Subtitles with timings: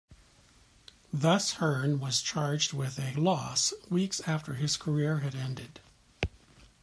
[1.13, 5.79] Thus Hearn was charged with a loss, weeks after his career had ended.